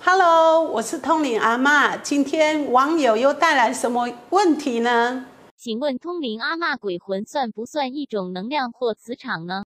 [0.00, 1.96] Hello，我是通灵阿妈。
[1.96, 5.26] 今天网友又带来什么问题呢？
[5.56, 9.64] 请问通灵阿妈鬼魂算不算一种能量或磁场呢？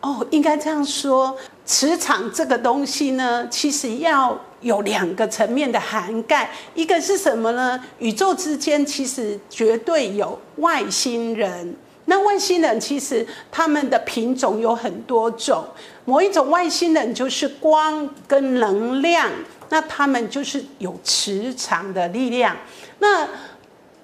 [0.00, 6.50] 哦，应该这样说，磁场这个东西呢，其实要有两个层面的涵盖。
[6.74, 7.82] 一个是什么呢？
[8.00, 11.76] 宇宙之间其实绝对有外星人。
[12.06, 15.64] 那外星人其实他们的品种有很多种，
[16.04, 19.30] 某一种外星人就是光跟能量，
[19.70, 22.54] 那他们就是有磁场的力量。
[22.98, 23.26] 那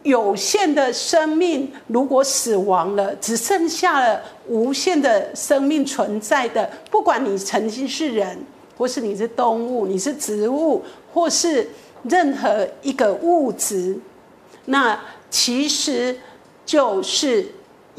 [0.03, 8.43] 有限的生命如果死亡了，只剩下了无限的生命存在的，不管你曾经是人，
[8.79, 11.69] 或是你是动物，你是植物，或是
[12.05, 13.99] 任何一个物质，
[14.65, 16.19] 那其实
[16.65, 17.47] 就是。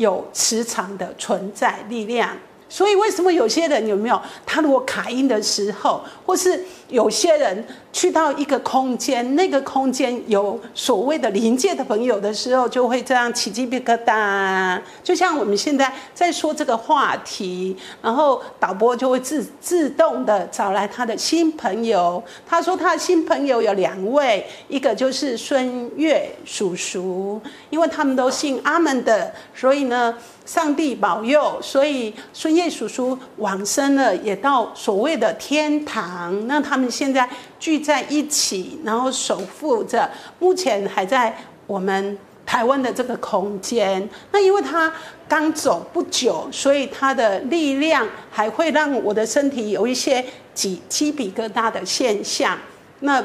[0.01, 2.35] 有磁场的存在力量，
[2.71, 4.19] 所以为什么有些人有没有？
[4.45, 7.67] 他如果卡音的时候，或是有些人。
[7.93, 14.79] 去到一个空间，那个空间有所谓的临界的朋友的时候，就会这样起鸡皮疙瘩。
[15.03, 22.23] 就像我们现在在说这个话题，然后导播就会自自动的找来他的新朋友。
[22.47, 30.15] 他说他的新朋友有两位，一个就是孙悦叔叔，因为他们都姓阿门的，所以呢，
[30.45, 36.47] 上帝保佑，所以孙悦叔叔往生了，也到所谓的天堂。
[36.47, 37.29] 那他们现在。
[37.61, 40.09] 聚在一起，然后守护着
[40.39, 41.31] 目前还在
[41.67, 44.09] 我们台湾的这个空间。
[44.31, 44.91] 那因为他
[45.27, 50.25] 刚走不久，所以他的力量还会让我的身体有一些
[50.55, 52.57] 鸡鸡皮疙瘩的现象。
[53.01, 53.23] 那。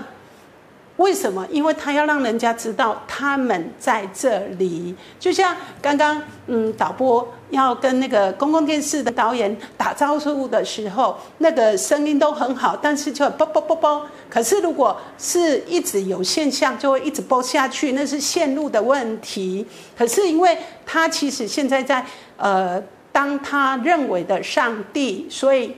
[0.96, 1.46] 为什么？
[1.50, 14.06] 因为他要让人家知道他们在这里，就像刚刚嗯，导播要跟那个公共电视的导演打招呼的时候，那个声音都很好，但是就啵啵啵啵。
[14.30, 19.66] 可是如果是一直有现象，就会一直播下去，那是线路的问题。
[19.98, 22.04] 可是因为他其实现在在
[22.38, 25.76] 呃，当他认为的上帝，所以。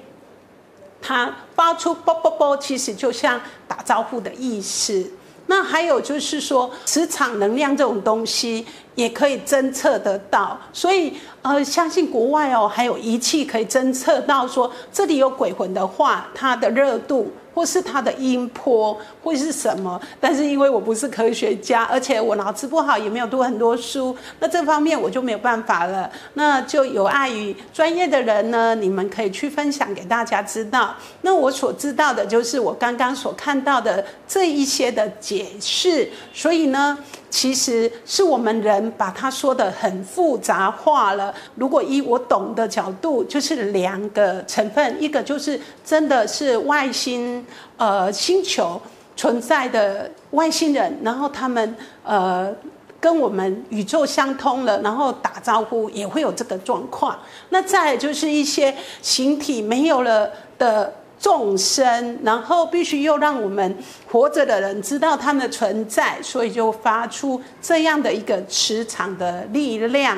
[1.00, 5.10] 它发出啵啵啵，其实就像打招呼的意思。
[5.47, 17.32] 那还有就是说，磁场能量这种东西也可以侦测得到，所以呃，相信国外哦，还有仪器可以侦测到说这里有鬼魂的话，它的热度。
[17.59, 20.01] 或是它的音波会是什么？
[20.21, 26.09] 但是因为我不是科学家，而且我脑子不好，也没有读很多书，那这方面我就没有办法了。
[26.35, 30.95] 那就有碍于专业的人呢，你们可以去分享给大家知道。
[31.23, 36.97] 那我所知道的就是我刚刚所看到的这一些的解释，所以呢。
[37.31, 41.34] 其实是我们人把它说的很复杂化了。
[41.55, 47.44] 如果以我懂的角度，就是两个成分，一个就是真的是外星
[47.77, 48.81] 呃星球
[49.16, 52.55] 存在的外星人，然后他们呃
[53.00, 57.19] 跟我们宇宙相通了，然后打招呼也会有这个状况。
[57.50, 60.93] 那再就是一些形体没有了的。
[61.19, 63.77] 众生，然后必须又让我们
[64.11, 70.17] 活着的人知道他们的存在，所以就发出这样的一个磁场的力量。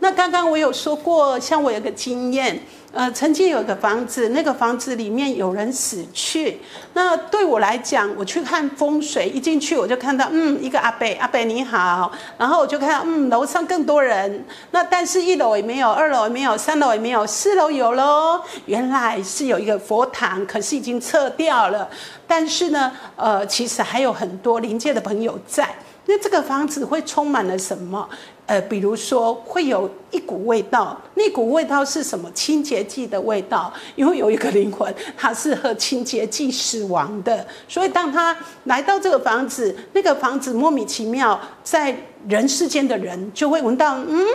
[0.00, 2.60] 那刚刚我有说过，像我有个经验。
[2.90, 6.58] 呃，曾经有个房子，那个房子里面有人死去。
[6.94, 12.10] 那对我来讲，我去看风水，一进去我就看到，嗯，一个阿伯，阿伯你好。
[12.38, 14.42] 然后我就看到，嗯，楼上更多人。
[14.70, 18.40] 那但是一楼也没有，二楼也没有，三楼也没有，四楼有喽。
[18.64, 21.86] 原来是有一个佛堂，可是已经撤掉了。
[22.26, 25.68] 但是呢，呃，其实还有很多临界的朋友在。
[26.06, 28.08] 那这个房子会充满了什么？
[28.48, 32.32] 呃，比如说会有一股味道，那股味道是什么？
[32.32, 33.70] 清洁剂的味道。
[33.94, 41.94] 因为有一个灵魂，他是喝清洁剂死亡的，所以当他来到这个房子，那个房子莫名其妙，在
[42.26, 44.26] 人世间的人就会闻到，嗯，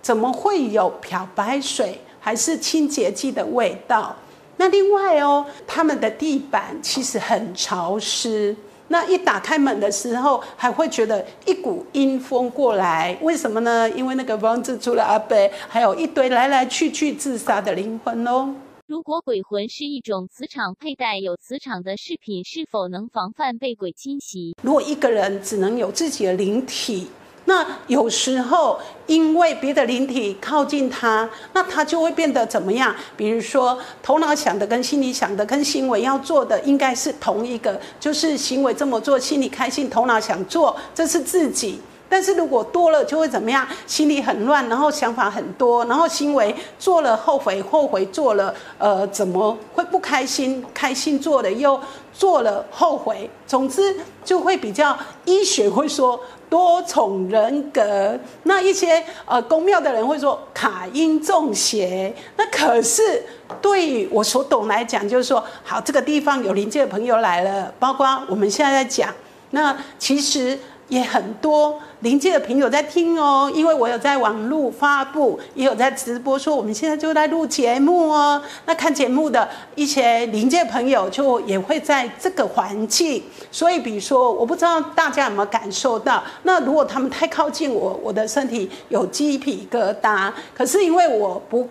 [0.00, 4.14] 怎么会有漂白水还是清洁剂的味道？
[4.58, 8.54] 那另外哦，他们的地板其实很潮湿。
[8.88, 13.88] 那一打开门的时候，还会觉得一股阴风过来，为什么呢？
[13.90, 15.36] 因为那个房子除了阿伯，
[15.68, 18.54] 还有一堆来来去去自杀的灵魂哦。
[18.86, 24.54] 如果鬼魂是一种磁场，佩戴有磁场的饰品，是否能防范被鬼侵袭？
[24.62, 27.08] 如果一个人只能有自己的灵体。
[27.46, 32.94] 那有时候，因为别的灵体靠近他，那他就会变得怎么样？
[33.16, 41.80] 比如说，头脑想的跟心里想的，跟行为要做的应该是同一个，就是行为这么做，心里开心，头脑想做，这是自己。
[42.08, 43.66] 但是如果多了，就会怎么样？
[43.86, 50.64] 心里很乱，然后想法很多，然后行为做了后悔，后悔做了，呃，怎么会不开心？
[50.72, 51.80] 开心做了又
[52.12, 56.18] 做了后悔，总之就会比较医学会说
[56.48, 58.16] 多重人格。
[58.44, 62.14] 那一些呃公庙的人会说卡因中邪。
[62.36, 63.24] 那可是
[63.60, 69.12] 对我所懂来讲，就是说，好，这个地方有邻界的朋友来了，包括我们现在在讲，
[69.50, 70.56] 那其实。
[70.88, 78.40] 也很多临界的朋友在听哦，因为我有在网络发布，也有在直播说我们现在就在录节目哦。
[78.66, 90.32] 那看节目的一些临界朋友就也会在这个环境，所以比如说，我不知道大家有没有感受到，那如果他们太靠近我，我的身体有鸡皮疙瘩。
[90.54, 91.68] 可是因为我不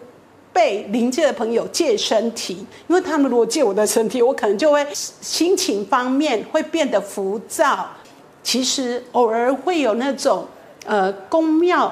[0.52, 7.88] 被临界的朋友借身体，因为他们如果借我的身体，我可能就会心情方面会变得浮躁。
[8.46, 10.46] 其实偶尔会有那种，
[10.86, 11.92] 呃，公庙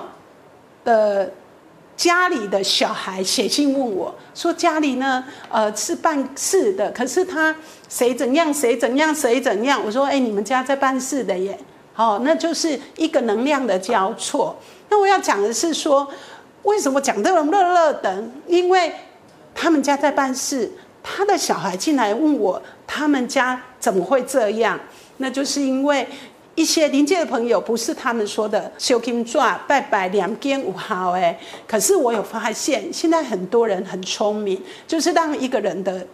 [0.85, 1.31] 的
[1.97, 7.55] 家里的小孩写信问我说：“家里呢，呃，是办事的，可是他
[7.89, 11.57] 谁怎样，谁怎样，谁怎样？”我说：“哎，你们家在办事的耶，
[11.93, 14.55] 好，那就是一个能量的交错。
[14.89, 16.07] 那我要讲的是说，
[16.61, 18.23] 为什么讲这种乐乐的？
[18.45, 18.93] 因为
[19.55, 20.71] 他们家在办事，
[21.01, 24.79] 他的小孩进来问我，他们家怎么会这样？
[25.17, 26.07] 那就是因为。”
[26.55, 36.05] 一些临界的朋友不是他们说的修金抓拜拜两间五号哎，可是我有发现，现在很多人很聪明，就是让一个人的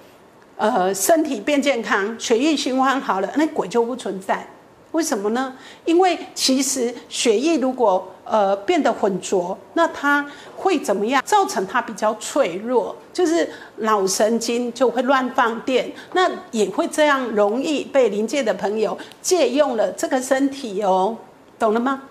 [0.55, 4.47] 呃身体变健康，血液循环好了，那鬼就不存在。
[4.91, 5.55] 为什么呢？
[5.85, 11.21] 因为其实血液如果呃变得浑浊，那它会怎么样？
[11.25, 21.17] 造成它比较脆弱，就是脑神经就会乱放电，那也会这样容易被临界的朋友借用了这个身体哦，
[21.57, 22.03] 懂了吗？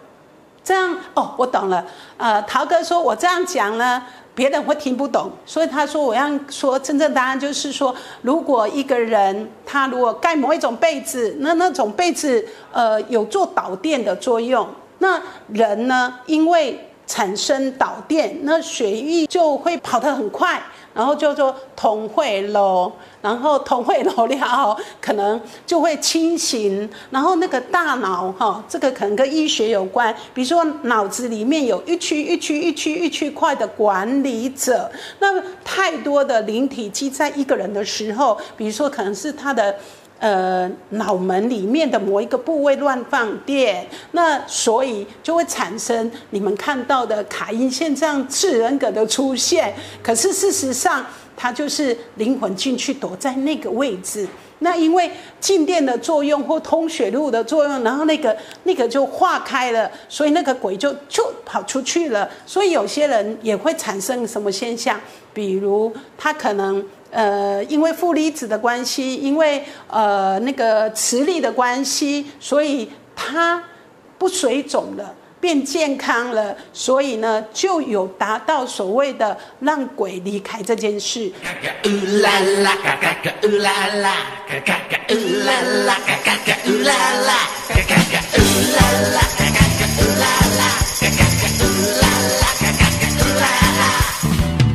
[0.64, 1.86] 这样哦，我懂了。
[2.16, 4.02] 呃，陶哥说我这样讲呢。
[4.34, 7.92] 别人会听不懂，所以他说我要说真正答案就是说，
[8.22, 14.64] 如果一个人他如果盖某一种被子，那那种被子呃有做导电的作用，
[14.98, 15.20] 那
[15.52, 20.62] 人呢因为产生导电，那血液就会跑得很快。
[20.94, 22.90] 然后叫做同会喽，
[23.22, 26.90] 然后同会喽了，可能就会清醒。
[27.10, 30.12] 然后那个大脑哈，这个可能跟医学有关。
[30.34, 34.90] 比如说脑子里面有一区一区一区一区块的管理者，
[35.20, 39.76] 那太多的灵体积在一个人的时候，比如说可能是他的。
[40.20, 49.72] 呃，脑门里面的某一个部位乱放电，那所以就会产生你们看到的卡因线这样次人格的出现。
[50.02, 51.06] 可是事实上，
[51.36, 54.26] 它就是灵魂进去躲在那个位置。
[54.58, 62.28] 那因为静电的作用或通血路的作用，然后那个那个就化开了，所以那个鬼就就跑出去了。
[62.44, 65.00] 所以有些人也会产生什么现象，
[65.32, 66.84] 比如他可能。
[67.10, 73.62] 呃，因为负离子的关系，因为呃那个磁力的关系，所以它
[74.18, 81.32] 不水肿了，变健康了，所以呢就有达到所谓的让鬼离开这件事。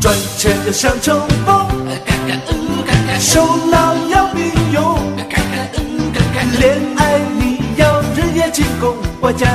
[0.01, 0.99] 赚钱的像
[3.23, 4.99] 手拿要并用，
[6.59, 9.47] 恋爱你要日夜进攻，我家。